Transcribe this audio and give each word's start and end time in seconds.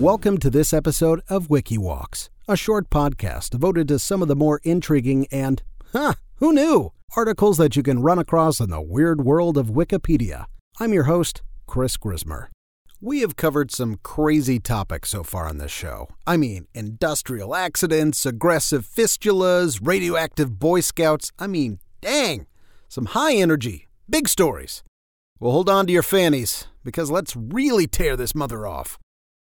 Welcome 0.00 0.38
to 0.38 0.50
this 0.50 0.72
episode 0.72 1.22
of 1.28 1.48
WikiWalks, 1.48 2.28
a 2.46 2.56
short 2.56 2.88
podcast 2.88 3.50
devoted 3.50 3.88
to 3.88 3.98
some 3.98 4.22
of 4.22 4.28
the 4.28 4.36
more 4.36 4.60
intriguing 4.62 5.26
and, 5.32 5.60
huh, 5.92 6.12
who 6.36 6.52
knew, 6.52 6.92
articles 7.16 7.56
that 7.56 7.74
you 7.74 7.82
can 7.82 8.00
run 8.00 8.20
across 8.20 8.60
in 8.60 8.70
the 8.70 8.80
weird 8.80 9.24
world 9.24 9.58
of 9.58 9.70
Wikipedia. 9.70 10.44
I'm 10.78 10.92
your 10.92 11.04
host, 11.04 11.42
Chris 11.66 11.96
Grismer. 11.96 12.46
We 13.00 13.22
have 13.22 13.34
covered 13.34 13.72
some 13.72 13.98
crazy 14.04 14.60
topics 14.60 15.08
so 15.08 15.24
far 15.24 15.48
on 15.48 15.58
this 15.58 15.72
show. 15.72 16.06
I 16.28 16.36
mean, 16.36 16.68
industrial 16.74 17.56
accidents, 17.56 18.24
aggressive 18.24 18.86
fistulas, 18.86 19.80
radioactive 19.82 20.60
Boy 20.60 20.78
Scouts. 20.78 21.32
I 21.40 21.48
mean, 21.48 21.80
dang, 22.00 22.46
some 22.88 23.06
high 23.06 23.34
energy, 23.34 23.88
big 24.08 24.28
stories. 24.28 24.84
Well, 25.40 25.50
hold 25.50 25.68
on 25.68 25.88
to 25.88 25.92
your 25.92 26.04
fannies, 26.04 26.68
because 26.84 27.10
let's 27.10 27.34
really 27.34 27.88
tear 27.88 28.16
this 28.16 28.32
mother 28.32 28.64
off. 28.64 28.96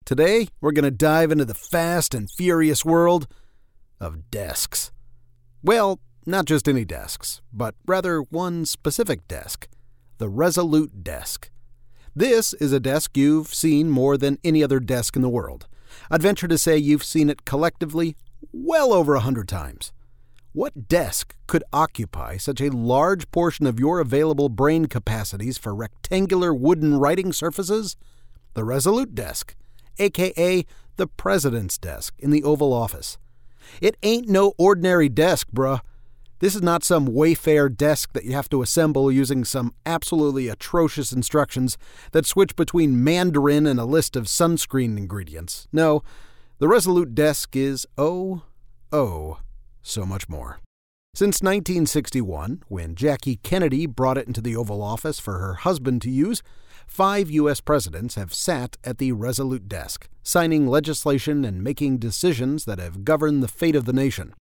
Today, 0.10 0.48
we're 0.60 0.72
going 0.72 0.86
to 0.86 0.90
dive 0.90 1.32
into 1.32 1.46
the 1.46 1.54
fast 1.54 2.16
and 2.16 2.32
furious 2.32 2.84
world 2.84 3.28
of 4.00 4.32
desks. 4.32 4.92
Well, 5.62 6.00
not 6.26 6.46
just 6.46 6.68
any 6.68 6.84
desks, 6.84 7.44
but 7.54 7.76
rather 7.86 8.22
one 8.22 8.66
specific 8.66 9.28
desk 9.28 9.68
the 10.18 10.28
Resolute 10.28 11.04
Desk. 11.04 11.52
This 12.16 12.56
is 12.56 12.74
a 12.74 12.80
desk 12.80 13.16
you've 13.18 13.54
seen 13.54 13.92
more 13.92 14.18
than 14.18 14.40
any 14.44 14.64
other 14.64 14.80
desk 14.80 15.16
in 15.16 15.22
the 15.22 15.30
world. 15.30 15.68
I'd 16.10 16.24
venture 16.24 16.48
to 16.48 16.58
say 16.58 16.76
you've 16.76 17.04
seen 17.04 17.30
it 17.30 17.46
collectively 17.46 18.18
well 18.52 18.92
over 18.92 19.14
a 19.14 19.20
hundred 19.20 19.48
times. 19.48 19.94
What 20.54 20.88
desk 20.88 21.36
could 21.46 21.64
occupy 21.72 22.38
such 22.38 22.62
a 22.62 22.76
large 22.76 23.30
portion 23.30 23.68
of 23.68 23.80
your 23.80 24.00
available 24.00 24.50
brain 24.50 24.88
capacities 24.88 25.60
for 25.60 25.76
rectangular 25.76 26.52
wooden 26.52 26.98
writing 26.98 27.32
surfaces? 27.32 27.96
The 28.56 28.66
Resolute 28.66 29.14
Desk 29.14 29.56
aka 30.00 30.66
the 30.98 31.08
President's 31.08 31.78
desk 31.78 32.14
in 32.20 32.32
the 32.32 32.44
Oval 32.44 32.74
Office. 32.74 33.18
It 33.82 33.98
ain't 34.04 34.28
no 34.28 34.54
ordinary 34.58 35.10
desk, 35.10 35.48
bruh. 35.54 35.82
This 36.40 36.56
is 36.56 36.62
not 36.62 36.86
some 36.86 37.08
Wayfair 37.08 37.76
desk 37.76 38.14
that 38.14 38.24
you 38.24 38.32
have 38.32 38.50
to 38.50 38.62
assemble 38.62 39.12
using 39.12 39.44
some 39.44 39.74
absolutely 39.86 40.48
atrocious 40.48 41.12
instructions 41.12 41.78
that 42.12 42.26
switch 42.26 42.56
between 42.56 43.04
Mandarin 43.04 43.68
and 43.68 43.80
a 43.80 43.86
list 43.86 44.16
of 44.16 44.26
sunscreen 44.26 44.98
ingredients. 44.98 45.68
No, 45.74 46.02
the 46.60 46.70
Resolute 46.70 47.14
desk 47.14 47.56
is 47.58 47.86
oh, 47.98 48.44
oh, 48.92 49.40
so 49.82 50.06
much 50.06 50.30
more. 50.30 50.60
Since 51.14 51.42
1961, 51.42 52.64
when 52.70 52.96
Jackie 52.96 53.38
Kennedy 53.38 53.86
brought 53.86 54.18
it 54.18 54.28
into 54.28 54.42
the 54.42 54.56
Oval 54.56 54.82
Office 54.82 55.20
for 55.20 55.40
her 55.40 55.56
husband 55.56 56.02
to 56.04 56.10
use, 56.10 56.42
five 56.90 57.30
U.S. 57.30 57.62
presidents 57.62 58.16
have 58.16 58.34
sat 58.34 58.76
at 58.84 58.98
the 58.98 59.12
Resolute 59.12 59.70
desk, 59.70 60.10
signing 60.24 60.68
legislation 60.68 61.46
and 61.46 61.64
making 61.64 62.00
decisions 62.00 62.66
that 62.66 62.80
have 62.80 63.06
governed 63.06 63.44
the 63.44 63.48
fate 63.48 63.76
of 63.76 63.86
the 63.86 63.94
nation. 63.94 64.34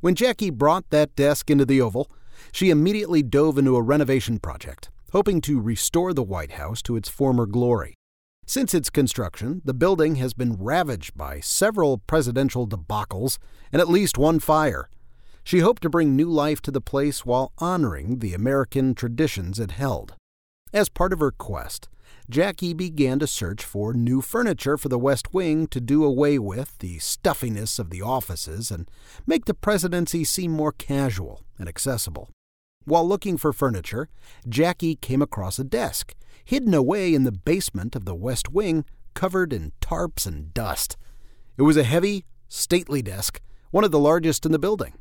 When 0.00 0.14
Jackie 0.14 0.50
brought 0.50 0.88
that 0.90 1.14
desk 1.14 1.50
into 1.50 1.66
the 1.66 1.80
Oval, 1.80 2.10
she 2.52 2.70
immediately 2.70 3.22
dove 3.22 3.58
into 3.58 3.76
a 3.76 3.82
renovation 3.82 4.38
project, 4.38 4.90
hoping 5.12 5.42
to 5.42 5.60
restore 5.60 6.14
the 6.14 6.22
White 6.22 6.52
House 6.52 6.80
to 6.82 6.96
its 6.96 7.10
former 7.10 7.44
glory. 7.44 7.94
Since 8.46 8.74
its 8.74 8.90
construction, 8.90 9.60
the 9.64 9.74
building 9.74 10.16
has 10.16 10.32
been 10.32 10.56
ravaged 10.56 11.16
by 11.16 11.38
several 11.40 11.98
presidential 11.98 12.66
debacles 12.66 13.38
and 13.72 13.80
at 13.80 13.88
least 13.88 14.18
one 14.18 14.40
fire. 14.40 14.88
She 15.44 15.60
hoped 15.60 15.82
to 15.82 15.90
bring 15.90 16.16
new 16.16 16.28
life 16.28 16.60
to 16.62 16.70
the 16.70 16.80
place 16.80 17.24
while 17.24 17.52
honoring 17.58 18.18
the 18.18 18.34
American 18.34 18.94
traditions 18.94 19.60
it 19.60 19.72
held. 19.72 20.14
As 20.72 20.88
part 20.88 21.12
of 21.12 21.18
her 21.18 21.32
quest, 21.32 21.88
Jackie 22.28 22.74
began 22.74 23.18
to 23.18 23.26
search 23.26 23.64
for 23.64 23.92
new 23.92 24.20
furniture 24.20 24.76
for 24.76 24.88
the 24.88 25.00
West 25.00 25.34
Wing 25.34 25.66
to 25.66 25.80
do 25.80 26.04
away 26.04 26.38
with 26.38 26.78
the 26.78 27.00
stuffiness 27.00 27.80
of 27.80 27.90
the 27.90 28.02
offices 28.02 28.70
and 28.70 28.88
make 29.26 29.46
the 29.46 29.54
presidency 29.54 30.22
seem 30.22 30.52
more 30.52 30.70
casual 30.70 31.42
and 31.58 31.68
accessible. 31.68 32.28
While 32.84 33.06
looking 33.06 33.36
for 33.36 33.52
furniture, 33.52 34.08
Jackie 34.48 34.94
came 34.94 35.20
across 35.20 35.58
a 35.58 35.64
desk, 35.64 36.14
hidden 36.44 36.72
away 36.72 37.14
in 37.14 37.24
the 37.24 37.32
basement 37.32 37.96
of 37.96 38.04
the 38.04 38.14
West 38.14 38.48
Wing, 38.48 38.84
covered 39.12 39.52
in 39.52 39.72
tarps 39.80 40.24
and 40.24 40.54
dust. 40.54 40.96
It 41.58 41.62
was 41.62 41.76
a 41.76 41.82
heavy, 41.82 42.24
stately 42.48 43.02
desk, 43.02 43.40
one 43.72 43.82
of 43.82 43.90
the 43.90 43.98
largest 43.98 44.46
in 44.46 44.52
the 44.52 44.58
building. 44.58 44.94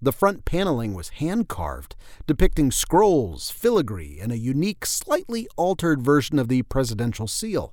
The 0.00 0.12
front 0.12 0.44
paneling 0.44 0.94
was 0.94 1.08
hand 1.08 1.48
carved, 1.48 1.96
depicting 2.26 2.70
scrolls, 2.70 3.50
filigree, 3.50 4.18
and 4.20 4.30
a 4.30 4.38
unique, 4.38 4.84
slightly 4.84 5.48
altered 5.56 6.02
version 6.02 6.38
of 6.38 6.48
the 6.48 6.62
presidential 6.62 7.26
seal. 7.26 7.72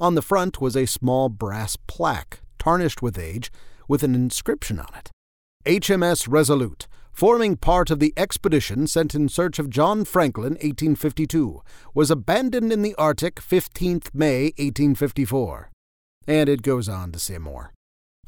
On 0.00 0.14
the 0.14 0.22
front 0.22 0.60
was 0.60 0.76
a 0.76 0.86
small 0.86 1.28
brass 1.28 1.76
plaque, 1.86 2.40
tarnished 2.58 3.02
with 3.02 3.18
age, 3.18 3.50
with 3.86 4.02
an 4.02 4.14
inscription 4.14 4.78
on 4.78 4.88
it 4.96 5.10
HMS 5.66 6.26
Resolute, 6.28 6.86
forming 7.12 7.56
part 7.56 7.90
of 7.90 7.98
the 7.98 8.14
expedition 8.16 8.86
sent 8.86 9.14
in 9.14 9.28
search 9.28 9.58
of 9.58 9.68
John 9.68 10.04
Franklin 10.04 10.52
1852, 10.52 11.62
was 11.92 12.10
abandoned 12.10 12.72
in 12.72 12.82
the 12.82 12.94
Arctic 12.94 13.36
15th 13.36 14.14
May 14.14 14.44
1854. 14.56 15.70
And 16.26 16.48
it 16.48 16.62
goes 16.62 16.88
on 16.88 17.12
to 17.12 17.18
say 17.18 17.38
more. 17.38 17.72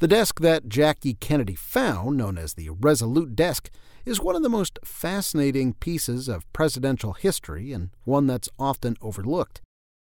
The 0.01 0.07
desk 0.07 0.39
that 0.39 0.67
Jackie 0.67 1.13
Kennedy 1.13 1.53
found, 1.53 2.17
known 2.17 2.39
as 2.39 2.55
the 2.55 2.71
Resolute 2.71 3.35
Desk, 3.35 3.69
is 4.03 4.19
one 4.19 4.35
of 4.35 4.41
the 4.41 4.49
most 4.49 4.79
fascinating 4.83 5.75
pieces 5.75 6.27
of 6.27 6.51
presidential 6.53 7.13
history 7.13 7.71
and 7.71 7.91
one 8.03 8.25
that's 8.25 8.49
often 8.57 8.97
overlooked. 8.99 9.61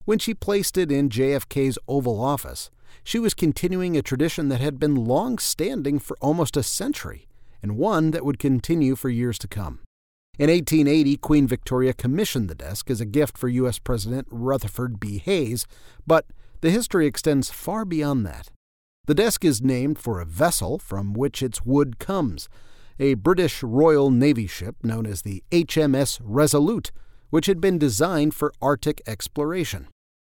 When 0.05 0.19
she 0.19 0.35
placed 0.35 0.77
it 0.77 0.91
in 0.91 1.09
JFK's 1.09 1.79
Oval 1.87 2.21
Office, 2.21 2.69
she 3.03 3.17
was 3.17 3.33
continuing 3.33 3.97
a 3.97 4.03
tradition 4.03 4.49
that 4.49 4.61
had 4.61 4.79
been 4.79 4.93
long 4.93 5.39
standing 5.39 5.97
for 5.97 6.15
almost 6.21 6.55
a 6.55 6.61
century, 6.61 7.27
and 7.63 7.75
one 7.75 8.11
that 8.11 8.23
would 8.23 8.37
continue 8.37 8.95
for 8.95 9.09
years 9.09 9.39
to 9.39 9.47
come. 9.47 9.79
In 10.37 10.51
1880, 10.51 11.17
Queen 11.17 11.47
Victoria 11.47 11.93
commissioned 11.93 12.47
the 12.47 12.53
desk 12.53 12.91
as 12.91 13.01
a 13.01 13.07
gift 13.07 13.39
for 13.39 13.47
U.S. 13.47 13.79
President 13.79 14.27
Rutherford 14.29 14.99
B. 14.99 15.17
Hayes, 15.17 15.65
but 16.05 16.27
the 16.61 16.69
history 16.69 17.07
extends 17.07 17.49
far 17.49 17.85
beyond 17.85 18.23
that. 18.27 18.51
The 19.09 19.15
desk 19.15 19.43
is 19.43 19.59
named 19.59 19.97
for 19.97 20.19
a 20.19 20.25
vessel 20.25 20.77
from 20.77 21.13
which 21.13 21.41
its 21.41 21.65
wood 21.65 21.97
comes, 21.97 22.47
a 22.99 23.15
British 23.15 23.63
Royal 23.63 24.11
Navy 24.11 24.45
ship 24.45 24.75
known 24.83 25.07
as 25.07 25.23
the 25.23 25.43
HMS 25.49 26.19
Resolute, 26.23 26.91
which 27.31 27.47
had 27.47 27.59
been 27.59 27.79
designed 27.79 28.35
for 28.35 28.53
Arctic 28.61 29.01
exploration. 29.07 29.87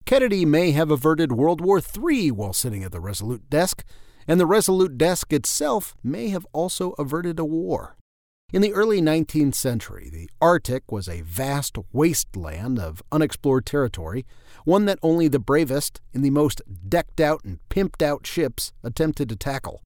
Kennedy 0.06 0.44
may 0.44 0.70
have 0.70 0.92
averted 0.92 1.32
World 1.32 1.60
War 1.60 1.80
III 1.80 2.30
while 2.30 2.52
sitting 2.52 2.84
at 2.84 2.92
the 2.92 3.00
Resolute 3.00 3.50
desk, 3.50 3.82
and 4.28 4.38
the 4.38 4.46
Resolute 4.46 4.96
desk 4.96 5.32
itself 5.32 5.96
may 6.04 6.28
have 6.28 6.46
also 6.52 6.92
averted 6.92 7.40
a 7.40 7.44
war. 7.44 7.96
In 8.52 8.62
the 8.62 8.72
early 8.72 9.00
19th 9.00 9.54
century, 9.54 10.10
the 10.12 10.28
Arctic 10.40 10.90
was 10.90 11.08
a 11.08 11.20
vast 11.20 11.78
wasteland 11.92 12.80
of 12.80 13.00
unexplored 13.12 13.64
territory, 13.64 14.26
one 14.64 14.86
that 14.86 14.98
only 15.04 15.28
the 15.28 15.38
bravest 15.38 16.00
in 16.12 16.22
the 16.22 16.30
most 16.30 16.60
decked 16.88 17.20
out 17.20 17.44
and 17.44 17.60
pimped 17.68 18.02
out 18.02 18.26
ships 18.26 18.72
attempted 18.82 19.28
to 19.28 19.36
tackle. 19.36 19.82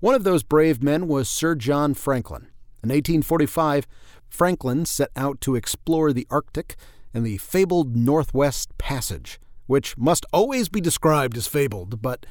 One 0.00 0.14
of 0.14 0.24
those 0.24 0.42
brave 0.42 0.82
men 0.82 1.08
was 1.08 1.28
Sir 1.28 1.54
John 1.56 1.92
Franklin. 1.92 2.48
In 2.82 2.88
1845, 2.88 3.86
Franklin 4.30 4.86
set 4.86 5.10
out 5.14 5.42
to 5.42 5.54
explore 5.54 6.14
the 6.14 6.26
Arctic 6.30 6.76
and 7.12 7.26
the 7.26 7.36
fabled 7.36 7.96
Northwest 7.96 8.78
Passage, 8.78 9.38
which 9.66 9.98
must 9.98 10.24
always 10.32 10.70
be 10.70 10.80
described 10.80 11.36
as 11.36 11.46
fabled, 11.46 12.00
but 12.00 12.24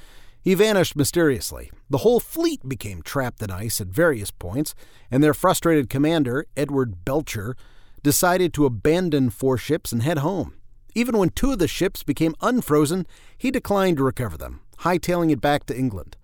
he 0.46 0.54
vanished 0.54 0.96
mysteriously. 0.96 1.72
The 1.90 1.98
whole 1.98 2.20
fleet 2.20 2.70
became 2.70 3.02
trapped 3.02 3.42
in 3.42 3.50
ice 3.50 3.82
at 3.82 3.88
various 3.88 4.30
points, 4.30 4.76
and 5.10 5.24
their 5.24 5.34
frustrated 5.34 5.90
commander, 5.90 6.46
Edward 6.56 7.04
Belcher, 7.04 7.58
decided 8.04 8.54
to 8.54 8.68
abandon 8.68 9.32
four 9.32 9.58
ships 9.58 9.92
and 9.92 10.04
head 10.04 10.20
home. 10.20 10.54
Even 10.94 11.18
when 11.18 11.32
two 11.32 11.54
of 11.54 11.58
the 11.58 11.68
ships 11.68 12.04
became 12.04 12.36
unfrozen, 12.42 13.08
he 13.36 13.50
declined 13.50 13.98
to 13.98 14.04
recover 14.04 14.38
them, 14.38 14.62
hightailing 14.82 15.32
it 15.32 15.42
back 15.42 15.66
to 15.66 15.78
England. 15.78 16.16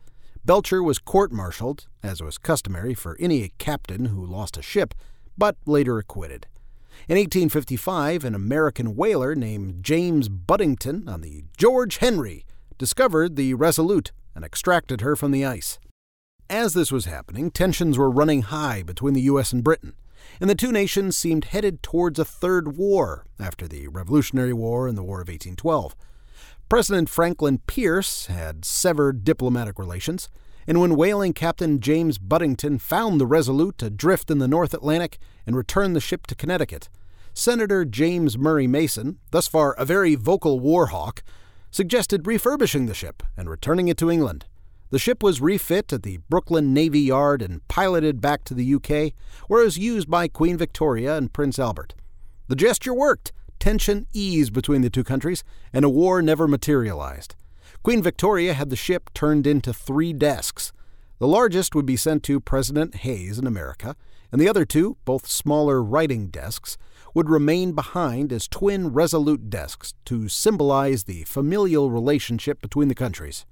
Belcher 0.46 0.84
was 0.84 1.00
court 1.00 1.32
martialed, 1.32 1.88
as 2.04 2.22
was 2.22 2.38
customary 2.38 2.94
for 2.94 3.18
any 3.20 3.52
captain 3.58 4.06
who 4.06 4.24
lost 4.24 4.56
a 4.56 4.62
ship, 4.62 4.94
but 5.36 5.58
later 5.66 5.98
acquitted. 5.98 6.46
In 7.10 7.18
1855, 7.18 8.24
an 8.24 8.36
American 8.36 8.96
whaler 8.96 9.34
named 9.34 9.84
James 9.84 10.30
Buddington 10.30 11.10
on 11.10 11.22
the 11.22 11.44
George 11.58 11.98
Henry 11.98 12.46
discovered 12.82 13.36
the 13.36 13.54
Resolute 13.54 14.12
and 14.34 14.44
extracted 14.44 15.02
her 15.02 15.16
from 15.16 15.30
the 15.30 15.46
ice. 15.46 15.78
As 16.50 16.74
this 16.74 16.92
was 16.92 17.06
happening, 17.06 17.52
tensions 17.52 17.96
were 17.96 18.10
running 18.10 18.42
high 18.42 18.82
between 18.82 19.14
the 19.14 19.22
U.S. 19.22 19.54
and 19.54 19.64
Britain, 19.64 19.94
and 20.40 20.50
the 20.50 20.56
two 20.56 20.72
nations 20.72 21.16
seemed 21.16 21.46
headed 21.46 21.84
towards 21.84 22.18
a 22.18 22.26
third 22.26 22.76
war 22.76 23.28
after 23.40 23.68
the 23.68 23.88
Revolutionary 23.88 24.52
War 24.52 24.88
and 24.88 24.98
the 24.98 25.04
War 25.04 25.22
of 25.22 25.28
1812. 25.28 25.96
President 26.70 27.08
Franklin 27.08 27.60
Pierce 27.68 28.26
had 28.26 28.66
severed 28.66 29.24
diplomatic 29.24 29.78
relations, 29.78 30.28
and 30.66 30.82
when 30.82 30.96
whaling 30.96 31.34
captain 31.34 31.82
James 31.82 32.18
Buddington 32.18 32.80
found 32.80 33.22
the 33.22 33.28
Resolute 33.28 33.84
adrift 33.84 34.32
in 34.32 34.40
the 34.40 34.48
North 34.48 34.74
Atlantic 34.74 35.20
and 35.46 35.56
returned 35.56 35.96
the 35.96 36.02
ship 36.02 36.26
to 36.26 36.34
Connecticut, 36.34 36.90
Senator 37.32 37.86
James 37.86 38.40
Murray 38.40 38.66
Mason, 38.66 39.20
thus 39.30 39.48
far 39.48 39.74
a 39.74 39.86
very 39.86 40.16
vocal 40.16 40.60
war 40.60 40.88
hawk, 40.88 41.22
suggested 41.72 42.28
refurbishing 42.28 42.86
the 42.86 42.94
ship 42.94 43.24
and 43.36 43.50
returning 43.50 43.88
it 43.88 43.98
to 43.98 44.12
England. 44.12 44.46
The 44.92 45.00
ship 45.00 45.24
was 45.24 45.40
refit 45.40 45.94
at 45.94 46.04
the 46.04 46.18
Brooklyn 46.30 46.74
Navy 46.74 47.00
Yard 47.00 47.42
and 47.42 47.66
piloted 47.70 48.20
back 48.20 48.44
to 48.44 48.54
the 48.54 48.76
UK, 48.76 49.14
where 49.48 49.62
it 49.62 49.66
was 49.66 49.78
used 49.78 50.10
by 50.10 50.28
Queen 50.28 50.58
Victoria 50.58 51.16
and 51.16 51.32
Prince 51.32 51.58
Albert. 51.58 51.96
The 52.50 52.58
gesture 52.58 52.94
worked. 52.94 53.32
Tension 53.58 54.08
eased 54.12 54.52
between 54.52 54.82
the 54.82 54.90
two 54.90 55.04
countries, 55.04 55.44
and 55.72 55.86
a 55.86 55.90
war 55.90 56.22
never 56.22 56.48
materialized. 56.48 57.36
Queen 57.84 58.04
Victoria 58.04 58.54
had 58.54 58.70
the 58.70 58.76
ship 58.76 59.10
turned 59.14 59.48
into 59.48 59.74
three 59.74 60.12
desks. 60.12 60.74
The 61.20 61.28
largest 61.28 61.74
would 61.74 61.86
be 61.86 61.96
sent 61.96 62.24
to 62.24 62.42
President 62.42 62.96
Hayes 62.96 63.40
in 63.40 63.48
America, 63.48 63.96
and 64.32 64.40
the 64.40 64.50
other 64.50 64.66
two, 64.66 64.98
both 65.06 65.28
smaller 65.28 65.84
writing 65.84 66.28
desks, 66.28 66.78
would 67.14 67.30
remain 67.30 67.74
behind 67.74 68.32
as 68.32 68.48
twin 68.48 68.90
resolute 68.90 69.50
desks 69.50 69.94
to 70.06 70.30
symbolize 70.30 71.04
the 71.04 71.24
familial 71.24 71.92
relationship 71.92 72.62
between 72.62 72.88
the 72.88 72.96
countries. 72.96 73.46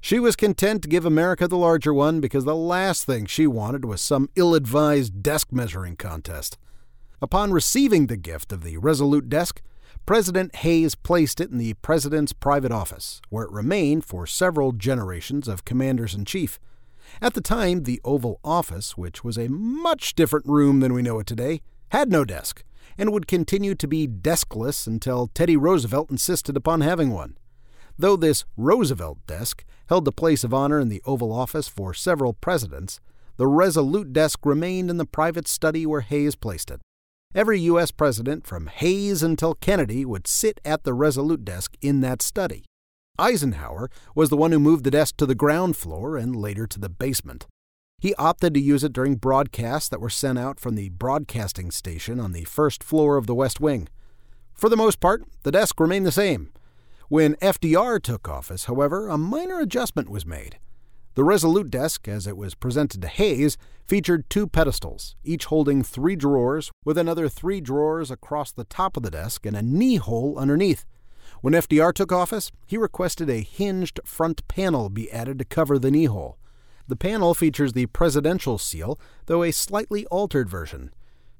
She 0.00 0.18
was 0.18 0.36
content 0.36 0.82
to 0.82 0.88
give 0.88 1.04
America 1.04 1.46
the 1.48 1.56
larger 1.56 1.92
one 1.92 2.20
because 2.20 2.44
the 2.44 2.56
last 2.56 3.04
thing 3.04 3.26
she 3.26 3.46
wanted 3.46 3.84
was 3.84 4.00
some 4.00 4.28
ill 4.36 4.54
advised 4.54 5.22
desk 5.22 5.52
measuring 5.52 5.96
contest. 5.96 6.58
Upon 7.22 7.52
receiving 7.52 8.06
the 8.06 8.16
gift 8.16 8.52
of 8.52 8.62
the 8.62 8.78
Resolute 8.78 9.28
desk, 9.28 9.60
President 10.06 10.56
Hayes 10.56 10.94
placed 10.94 11.40
it 11.40 11.50
in 11.50 11.58
the 11.58 11.74
President's 11.74 12.32
private 12.32 12.72
office, 12.72 13.20
where 13.28 13.44
it 13.44 13.52
remained 13.52 14.04
for 14.04 14.26
several 14.26 14.72
generations 14.72 15.46
of 15.46 15.64
commanders 15.64 16.14
in 16.14 16.24
chief. 16.24 16.58
At 17.20 17.34
the 17.34 17.40
time, 17.40 17.82
the 17.84 18.00
Oval 18.04 18.40
Office, 18.44 18.96
which 18.96 19.22
was 19.22 19.36
a 19.36 19.48
much 19.48 20.14
different 20.14 20.46
room 20.46 20.80
than 20.80 20.92
we 20.92 21.02
know 21.02 21.18
it 21.18 21.26
today, 21.26 21.60
had 21.90 22.10
no 22.10 22.24
desk, 22.24 22.62
and 22.96 23.12
would 23.12 23.26
continue 23.26 23.74
to 23.74 23.88
be 23.88 24.06
deskless 24.06 24.86
until 24.86 25.28
Teddy 25.28 25.56
Roosevelt 25.56 26.10
insisted 26.10 26.56
upon 26.56 26.80
having 26.80 27.10
one. 27.10 27.36
Though 27.98 28.16
this 28.16 28.44
Roosevelt 28.56 29.18
desk 29.26 29.64
held 29.88 30.04
the 30.04 30.12
place 30.12 30.44
of 30.44 30.54
honor 30.54 30.80
in 30.80 30.88
the 30.88 31.02
Oval 31.04 31.32
Office 31.32 31.68
for 31.68 31.92
several 31.92 32.32
presidents, 32.32 33.00
the 33.36 33.46
Resolute 33.46 34.12
desk 34.12 34.40
remained 34.44 34.90
in 34.90 34.96
the 34.96 35.04
private 35.04 35.48
study 35.48 35.84
where 35.86 36.02
Hayes 36.02 36.34
placed 36.34 36.70
it. 36.70 36.80
Every 37.34 37.60
U.S. 37.60 37.90
president, 37.90 38.46
from 38.46 38.66
Hayes 38.66 39.22
until 39.22 39.54
Kennedy, 39.54 40.04
would 40.04 40.26
sit 40.26 40.60
at 40.64 40.84
the 40.84 40.94
Resolute 40.94 41.44
desk 41.44 41.76
in 41.80 42.00
that 42.00 42.22
study. 42.22 42.64
Eisenhower 43.18 43.90
was 44.14 44.30
the 44.30 44.36
one 44.36 44.52
who 44.52 44.58
moved 44.58 44.84
the 44.84 44.90
desk 44.90 45.16
to 45.18 45.26
the 45.26 45.34
ground 45.34 45.76
floor 45.76 46.16
and 46.16 46.34
later 46.34 46.66
to 46.66 46.78
the 46.78 46.88
basement. 46.88 47.46
He 47.98 48.14
opted 48.14 48.54
to 48.54 48.60
use 48.60 48.82
it 48.82 48.92
during 48.92 49.16
broadcasts 49.16 49.88
that 49.90 50.00
were 50.00 50.08
sent 50.08 50.38
out 50.38 50.58
from 50.58 50.74
the 50.74 50.88
broadcasting 50.88 51.70
station 51.70 52.18
on 52.18 52.32
the 52.32 52.44
first 52.44 52.82
floor 52.82 53.16
of 53.16 53.26
the 53.26 53.34
West 53.34 53.60
Wing. 53.60 53.88
For 54.54 54.68
the 54.68 54.76
most 54.76 55.00
part, 55.00 55.22
the 55.42 55.52
desk 55.52 55.78
remained 55.78 56.06
the 56.06 56.12
same, 56.12 56.50
when 57.10 57.34
FDR 57.42 58.00
took 58.00 58.28
office, 58.28 58.66
however, 58.66 59.08
a 59.08 59.18
minor 59.18 59.58
adjustment 59.58 60.08
was 60.08 60.24
made. 60.24 60.60
The 61.14 61.24
Resolute 61.24 61.68
desk, 61.68 62.06
as 62.06 62.24
it 62.28 62.36
was 62.36 62.54
presented 62.54 63.02
to 63.02 63.08
Hayes, 63.08 63.58
featured 63.84 64.30
two 64.30 64.46
pedestals, 64.46 65.16
each 65.24 65.46
holding 65.46 65.82
three 65.82 66.14
drawers, 66.14 66.70
with 66.84 66.96
another 66.96 67.28
three 67.28 67.60
drawers 67.60 68.12
across 68.12 68.52
the 68.52 68.62
top 68.62 68.96
of 68.96 69.02
the 69.02 69.10
desk 69.10 69.44
and 69.44 69.56
a 69.56 69.62
knee 69.62 69.96
hole 69.96 70.38
underneath. 70.38 70.84
When 71.40 71.54
FDR 71.54 71.94
took 71.94 72.12
office, 72.12 72.52
he 72.66 72.76
requested 72.76 73.30
a 73.30 73.40
hinged 73.40 74.00
front 74.04 74.46
panel 74.46 74.90
be 74.90 75.10
added 75.10 75.38
to 75.38 75.44
cover 75.44 75.78
the 75.78 75.90
knee 75.90 76.04
hole. 76.04 76.36
The 76.86 76.96
panel 76.96 77.34
features 77.34 77.72
the 77.72 77.86
presidential 77.86 78.58
seal, 78.58 78.98
though 79.26 79.42
a 79.42 79.52
slightly 79.52 80.04
altered 80.06 80.50
version. 80.50 80.92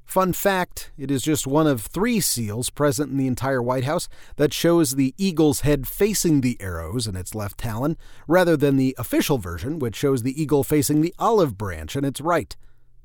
Fun 0.06 0.32
fact 0.32 0.90
it 0.98 1.10
is 1.10 1.22
just 1.22 1.46
one 1.46 1.66
of 1.66 1.82
three 1.82 2.18
seals 2.18 2.70
present 2.70 3.12
in 3.12 3.16
the 3.16 3.26
entire 3.26 3.62
White 3.62 3.84
House 3.84 4.08
that 4.36 4.54
shows 4.54 4.94
the 4.94 5.14
eagle's 5.18 5.60
head 5.60 5.86
facing 5.86 6.40
the 6.40 6.56
arrows 6.60 7.06
in 7.06 7.14
its 7.14 7.34
left 7.34 7.58
talon, 7.58 7.96
rather 8.26 8.56
than 8.56 8.76
the 8.76 8.94
official 8.98 9.38
version, 9.38 9.78
which 9.78 9.94
shows 9.96 10.22
the 10.22 10.40
eagle 10.40 10.64
facing 10.64 11.00
the 11.00 11.14
olive 11.18 11.58
branch 11.58 11.94
in 11.94 12.04
its 12.04 12.20
right. 12.20 12.56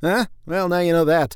Huh? 0.01 0.25
Well, 0.45 0.69
now 0.69 0.79
you 0.79 0.93
know 0.93 1.05
that. 1.05 1.35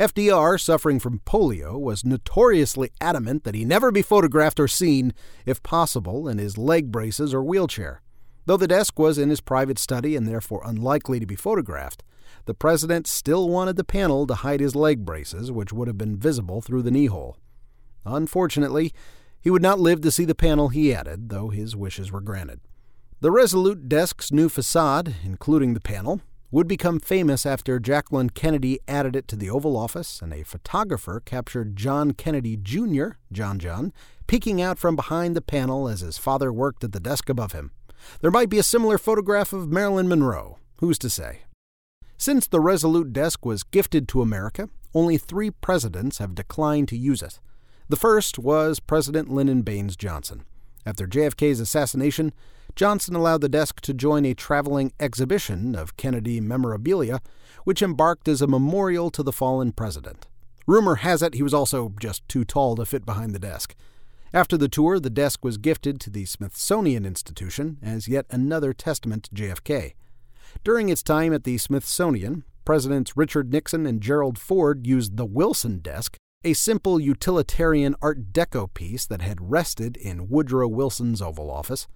FDR, 0.00 0.58
suffering 0.58 0.98
from 0.98 1.20
polio, 1.26 1.78
was 1.78 2.06
notoriously 2.06 2.90
adamant 3.02 3.44
that 3.44 3.54
he 3.54 3.66
never 3.66 3.92
be 3.92 4.00
photographed 4.00 4.58
or 4.58 4.66
seen, 4.66 5.12
if 5.44 5.62
possible, 5.62 6.26
in 6.26 6.38
his 6.38 6.56
leg 6.56 6.90
braces 6.90 7.34
or 7.34 7.44
wheelchair. 7.44 8.00
Though 8.46 8.56
the 8.56 8.66
desk 8.66 8.98
was 8.98 9.18
in 9.18 9.28
his 9.28 9.42
private 9.42 9.78
study 9.78 10.16
and 10.16 10.26
therefore 10.26 10.62
unlikely 10.64 11.20
to 11.20 11.26
be 11.26 11.36
photographed, 11.36 12.02
the 12.46 12.54
president 12.54 13.08
still 13.08 13.50
wanted 13.50 13.76
the 13.76 13.84
panel 13.84 14.26
to 14.26 14.36
hide 14.36 14.60
his 14.60 14.74
leg 14.74 15.04
braces, 15.04 15.52
which 15.52 15.70
would 15.70 15.86
have 15.86 15.98
been 15.98 16.16
visible 16.16 16.62
through 16.62 16.80
the 16.80 16.90
knee 16.90 17.04
hole. 17.04 17.36
Unfortunately, 18.06 18.94
he 19.38 19.50
would 19.50 19.60
not 19.60 19.80
live 19.80 20.00
to 20.00 20.10
see 20.10 20.24
the 20.24 20.34
panel 20.34 20.70
he 20.70 20.94
added, 20.94 21.28
though 21.28 21.50
his 21.50 21.76
wishes 21.76 22.10
were 22.10 22.22
granted. 22.22 22.60
The 23.20 23.30
Resolute 23.30 23.86
desk's 23.86 24.32
new 24.32 24.48
facade, 24.48 25.14
including 25.22 25.74
the 25.74 25.80
panel, 25.80 26.22
would 26.50 26.66
become 26.66 26.98
famous 26.98 27.46
after 27.46 27.78
Jacqueline 27.78 28.30
Kennedy 28.30 28.80
added 28.88 29.14
it 29.14 29.28
to 29.28 29.36
the 29.36 29.48
Oval 29.48 29.76
Office 29.76 30.20
and 30.20 30.32
a 30.32 30.42
photographer 30.42 31.22
captured 31.24 31.76
John 31.76 32.12
Kennedy 32.12 32.56
Jr., 32.56 33.10
John 33.30 33.58
John, 33.58 33.92
peeking 34.26 34.60
out 34.60 34.78
from 34.78 34.96
behind 34.96 35.36
the 35.36 35.42
panel 35.42 35.86
as 35.86 36.00
his 36.00 36.18
father 36.18 36.52
worked 36.52 36.82
at 36.82 36.92
the 36.92 37.00
desk 37.00 37.28
above 37.28 37.52
him. 37.52 37.70
There 38.20 38.30
might 38.30 38.48
be 38.48 38.58
a 38.58 38.64
similar 38.64 38.98
photograph 38.98 39.52
of 39.52 39.70
Marilyn 39.70 40.08
Monroe. 40.08 40.58
Who's 40.78 40.98
to 40.98 41.10
say? 41.10 41.40
Since 42.16 42.48
the 42.48 42.60
Resolute 42.60 43.12
desk 43.12 43.46
was 43.46 43.62
gifted 43.62 44.08
to 44.08 44.22
America, 44.22 44.68
only 44.94 45.18
three 45.18 45.50
presidents 45.50 46.18
have 46.18 46.34
declined 46.34 46.88
to 46.88 46.96
use 46.96 47.22
it. 47.22 47.38
The 47.88 47.96
first 47.96 48.38
was 48.38 48.80
President 48.80 49.30
Lyndon 49.30 49.62
Baines 49.62 49.96
Johnson. 49.96 50.44
After 50.86 51.06
JFK's 51.06 51.60
assassination, 51.60 52.32
Johnson 52.76 53.14
allowed 53.14 53.40
the 53.40 53.48
desk 53.48 53.80
to 53.82 53.94
join 53.94 54.24
a 54.24 54.34
traveling 54.34 54.92
exhibition 55.00 55.74
of 55.74 55.96
Kennedy 55.96 56.40
memorabilia, 56.40 57.20
which 57.64 57.82
embarked 57.82 58.28
as 58.28 58.40
a 58.40 58.46
memorial 58.46 59.10
to 59.10 59.22
the 59.22 59.32
fallen 59.32 59.72
president. 59.72 60.26
Rumor 60.66 60.96
has 60.96 61.22
it 61.22 61.34
he 61.34 61.42
was 61.42 61.54
also 61.54 61.92
just 62.00 62.26
too 62.28 62.44
tall 62.44 62.76
to 62.76 62.86
fit 62.86 63.04
behind 63.04 63.34
the 63.34 63.38
desk. 63.38 63.74
After 64.32 64.56
the 64.56 64.68
tour, 64.68 65.00
the 65.00 65.10
desk 65.10 65.44
was 65.44 65.58
gifted 65.58 66.00
to 66.00 66.10
the 66.10 66.24
Smithsonian 66.24 67.04
Institution 67.04 67.78
as 67.82 68.06
yet 68.06 68.26
another 68.30 68.72
testament 68.72 69.24
to 69.24 69.34
JFK. 69.34 69.94
During 70.62 70.88
its 70.88 71.02
time 71.02 71.32
at 71.32 71.44
the 71.44 71.58
Smithsonian, 71.58 72.44
Presidents 72.64 73.16
Richard 73.16 73.52
Nixon 73.52 73.86
and 73.86 74.00
Gerald 74.00 74.38
Ford 74.38 74.86
used 74.86 75.16
the 75.16 75.24
Wilson 75.24 75.78
desk, 75.78 76.16
a 76.42 76.54
simple 76.54 76.98
utilitarian 76.98 77.94
Art 78.00 78.32
Deco 78.32 78.72
piece 78.72 79.04
that 79.04 79.20
had 79.20 79.50
rested 79.50 79.98
in 79.98 80.30
Woodrow 80.30 80.68
Wilson's 80.68 81.20
Oval 81.20 81.50
Office. 81.50 81.86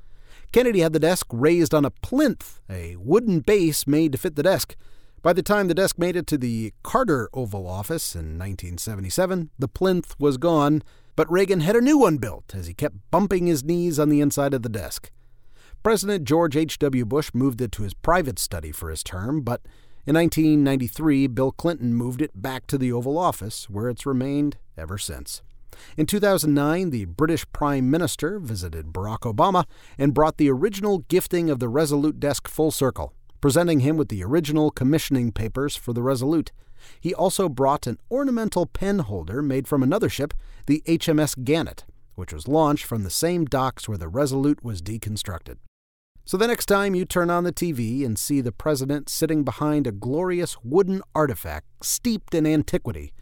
Kennedy 0.53 0.81
had 0.81 0.93
the 0.93 0.99
desk 0.99 1.27
raised 1.33 1.73
on 1.73 1.87
a 1.87 1.91
plinth, 1.91 2.61
a 2.69 2.97
wooden 2.97 3.41
base 3.41 3.87
made 3.87 4.13
to 4.13 4.19
fit 4.19 4.37
the 4.37 4.43
desk. 4.43 4.77
By 5.23 5.33
the 5.33 5.43
time 5.43 5.69
the 5.69 5.75
desk 5.75 5.99
made 5.99 6.15
it 6.15 6.27
to 6.27 6.37
the 6.37 6.75
Carter 6.83 7.31
Oval 7.33 7.67
Office 7.67 8.15
in 8.15 8.39
1977, 8.39 9.49
the 9.59 9.69
plinth 9.69 10.15
was 10.19 10.37
gone, 10.37 10.83
but 11.17 11.31
Reagan 11.33 11.61
had 11.61 11.77
a 11.77 11.81
new 11.81 11.97
one 11.97 12.19
built 12.19 12.55
as 12.55 12.67
he 12.67 12.75
kept 12.75 13.11
bumping 13.11 13.47
his 13.47 13.65
knees 13.65 13.99
on 13.99 14.11
the 14.11 14.21
inside 14.21 14.53
of 14.53 14.61
the 14.61 14.69
desk. 14.69 15.11
President 15.83 16.25
George 16.25 16.55
H.W. 16.55 17.07
Bush 17.07 17.31
moved 17.33 17.63
it 17.63 17.73
to 17.73 17.83
his 17.83 17.95
private 17.95 18.39
study 18.39 18.73
for 18.73 18.91
his 18.91 19.03
term, 19.03 19.41
but 19.41 19.63
in 20.07 20.15
1993, 20.15 21.29
Bill 21.29 21.51
Clinton 21.51 21.95
moved 21.95 22.21
it 22.21 22.41
back 22.41 22.67
to 22.67 22.77
the 22.77 22.93
Oval 22.93 23.17
Office, 23.17 23.71
where 23.71 23.89
it's 23.89 24.05
remained 24.05 24.59
ever 24.77 24.99
since. 24.99 25.43
In 25.97 26.05
2009, 26.05 26.91
the 26.91 27.07
British 27.07 27.47
Prime 27.53 27.91
Minister 27.91 28.39
visited 28.39 28.93
Barack 28.93 29.21
Obama 29.21 29.65
and 29.97 30.13
brought 30.13 30.37
the 30.37 30.51
original 30.51 30.99
gifting 31.09 31.49
of 31.49 31.59
the 31.59 31.69
Resolute 31.69 32.21
desk 32.21 32.49
full 32.49 32.71
circle, 32.71 33.15
presenting 33.41 33.81
him 33.81 33.97
with 33.97 34.09
the 34.09 34.23
original 34.23 34.71
commissioning 34.71 35.33
papers 35.33 35.75
for 35.75 35.93
the 35.93 36.03
Resolute. 36.03 36.53
He 37.01 37.15
also 37.15 37.49
brought 37.49 37.87
an 37.87 37.99
ornamental 38.11 38.67
pen 38.67 38.99
holder 39.01 39.43
made 39.43 39.67
from 39.67 39.83
another 39.83 40.09
ship, 40.09 40.35
the 40.67 40.83
HMS 40.87 41.45
Gannet, 41.45 41.85
which 42.15 42.33
was 42.33 42.47
launched 42.47 42.85
from 42.85 43.05
the 43.05 43.11
same 43.11 43.47
docks 43.47 43.89
where 43.89 43.99
the 43.99 44.09
Resolute 44.09 44.63
was 44.63 44.83
deconstructed. 44.83 45.57
So 46.27 46.39
the 46.39 46.47
next 46.47 46.67
time 46.67 46.95
you 46.95 47.05
turn 47.05 47.29
on 47.29 47.45
the 47.45 47.53
TV 47.53 48.05
and 48.05 48.19
see 48.19 48.41
the 48.41 48.51
president 48.51 49.11
sitting 49.11 49.45
behind 49.45 49.87
a 49.87 49.93
glorious 49.93 50.57
wooden 50.65 51.03
artifact 51.15 51.67
steeped 51.83 52.35
in 52.35 52.47
antiquity, 52.47 53.13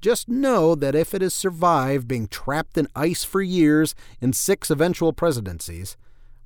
just 0.00 0.28
know 0.28 0.76
that 0.76 0.94
if 0.94 1.14
it 1.14 1.22
has 1.22 1.34
survived 1.34 2.06
being 2.06 2.28
trapped 2.28 2.78
in 2.78 2.86
ice 2.94 3.24
for 3.24 3.42
years 3.42 3.96
in 4.20 4.32
six 4.32 4.70
eventual 4.70 5.12
presidencies, 5.12 5.96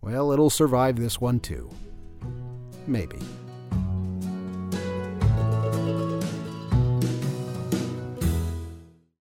well, 0.01 0.33
it'll 0.33 0.49
survive 0.49 0.97
this 0.97 1.21
one 1.21 1.41
too. 1.41 1.71
Maybe. 2.87 3.19